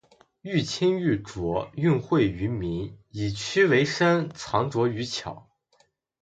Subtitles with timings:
[0.41, 5.47] 欲清欲濁，用晦於明，以屈為伸，藏拙於巧